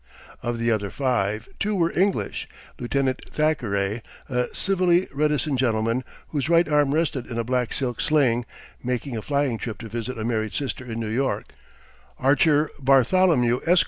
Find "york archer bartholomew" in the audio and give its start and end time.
11.07-13.59